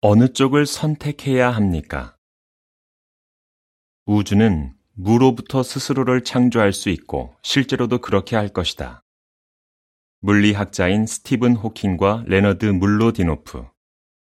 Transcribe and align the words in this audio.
어느 0.00 0.32
쪽을 0.32 0.64
선택해야 0.64 1.50
합니까? 1.50 2.16
우주는 4.06 4.72
무로부터 4.92 5.64
스스로를 5.64 6.22
창조할 6.22 6.72
수 6.72 6.88
있고 6.88 7.34
실제로도 7.42 8.00
그렇게 8.00 8.36
할 8.36 8.48
것이다. 8.48 9.02
물리학자인 10.20 11.04
스티븐 11.04 11.56
호킹과 11.56 12.24
레너드 12.28 12.66
물로디노프 12.66 13.66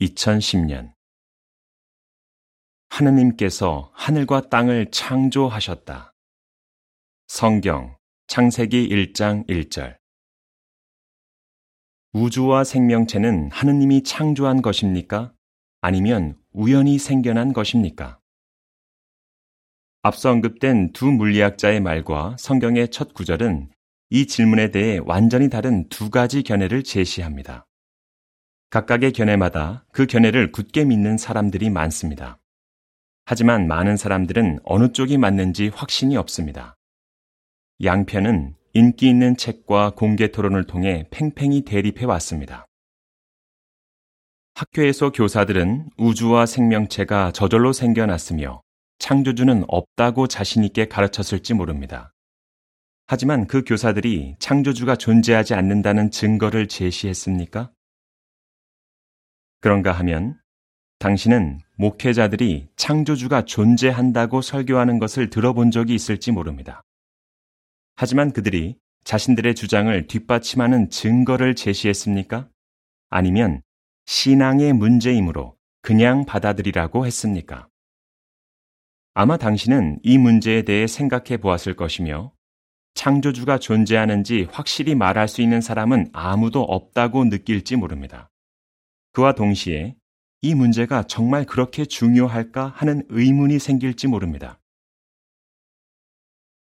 2010년 0.00 0.94
하느님께서 2.88 3.92
하늘과 3.94 4.48
땅을 4.48 4.90
창조하셨다. 4.90 6.14
성경 7.26 7.98
창세기 8.28 8.88
1장 8.88 9.46
1절 9.46 9.98
우주와 12.14 12.64
생명체는 12.64 13.50
하느님이 13.52 14.02
창조한 14.04 14.62
것입니까? 14.62 15.34
아니면 15.80 16.36
우연히 16.52 16.98
생겨난 16.98 17.52
것입니까? 17.52 18.18
앞서 20.02 20.30
언급된 20.30 20.92
두 20.92 21.06
물리학자의 21.10 21.80
말과 21.80 22.36
성경의 22.38 22.88
첫 22.90 23.12
구절은 23.14 23.70
이 24.10 24.26
질문에 24.26 24.70
대해 24.70 24.98
완전히 25.04 25.48
다른 25.48 25.88
두 25.88 26.10
가지 26.10 26.42
견해를 26.42 26.82
제시합니다. 26.82 27.66
각각의 28.70 29.12
견해마다 29.12 29.84
그 29.92 30.06
견해를 30.06 30.52
굳게 30.52 30.84
믿는 30.84 31.18
사람들이 31.18 31.70
많습니다. 31.70 32.38
하지만 33.24 33.66
많은 33.66 33.96
사람들은 33.96 34.60
어느 34.64 34.92
쪽이 34.92 35.18
맞는지 35.18 35.68
확신이 35.68 36.16
없습니다. 36.16 36.76
양편은 37.82 38.54
인기 38.72 39.08
있는 39.08 39.36
책과 39.36 39.90
공개 39.96 40.30
토론을 40.30 40.64
통해 40.64 41.06
팽팽히 41.10 41.62
대립해 41.62 42.04
왔습니다. 42.04 42.66
학교에서 44.60 45.10
교사들은 45.10 45.88
우주와 45.96 46.44
생명체가 46.44 47.32
저절로 47.32 47.72
생겨났으며 47.72 48.60
창조주는 48.98 49.64
없다고 49.68 50.26
자신있게 50.26 50.86
가르쳤을지 50.86 51.54
모릅니다. 51.54 52.12
하지만 53.06 53.46
그 53.46 53.64
교사들이 53.64 54.36
창조주가 54.38 54.96
존재하지 54.96 55.54
않는다는 55.54 56.10
증거를 56.10 56.68
제시했습니까? 56.68 57.72
그런가 59.60 59.92
하면 59.92 60.38
당신은 60.98 61.60
목회자들이 61.76 62.68
창조주가 62.76 63.46
존재한다고 63.46 64.42
설교하는 64.42 64.98
것을 64.98 65.30
들어본 65.30 65.70
적이 65.70 65.94
있을지 65.94 66.32
모릅니다. 66.32 66.82
하지만 67.96 68.30
그들이 68.34 68.76
자신들의 69.04 69.54
주장을 69.54 70.06
뒷받침하는 70.06 70.90
증거를 70.90 71.54
제시했습니까? 71.54 72.46
아니면 73.08 73.62
신앙의 74.10 74.72
문제이므로 74.72 75.56
그냥 75.82 76.26
받아들이라고 76.26 77.06
했습니까? 77.06 77.68
아마 79.14 79.36
당신은 79.36 80.00
이 80.02 80.18
문제에 80.18 80.62
대해 80.62 80.88
생각해 80.88 81.36
보았을 81.36 81.76
것이며 81.76 82.32
창조주가 82.94 83.58
존재하는지 83.60 84.48
확실히 84.50 84.96
말할 84.96 85.28
수 85.28 85.42
있는 85.42 85.60
사람은 85.60 86.10
아무도 86.12 86.60
없다고 86.60 87.26
느낄지 87.26 87.76
모릅니다. 87.76 88.32
그와 89.12 89.32
동시에 89.32 89.94
이 90.42 90.56
문제가 90.56 91.04
정말 91.04 91.46
그렇게 91.46 91.84
중요할까 91.84 92.66
하는 92.66 93.04
의문이 93.10 93.60
생길지 93.60 94.08
모릅니다. 94.08 94.58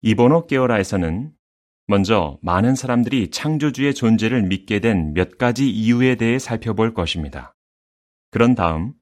이번호 0.00 0.46
깨어라에서는 0.46 1.34
먼저 1.86 2.38
많은 2.42 2.74
사람들이 2.74 3.30
창조주의 3.30 3.94
존재를 3.94 4.42
믿게 4.42 4.80
된 4.80 5.12
몇 5.12 5.36
가지 5.36 5.70
이유에 5.70 6.14
대해 6.16 6.38
살펴볼 6.38 6.94
것입니다. 6.94 7.54
그런 8.30 8.54
다음 8.54 8.94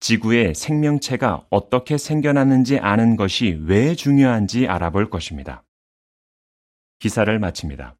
지구의 0.00 0.54
생명체가 0.54 1.46
어떻게 1.50 1.98
생겨났는지 1.98 2.78
아는 2.78 3.16
것이 3.16 3.58
왜 3.64 3.94
중요한지 3.94 4.66
알아볼 4.66 5.10
것입니다. 5.10 5.64
기사를 7.00 7.38
마칩니다. 7.38 7.96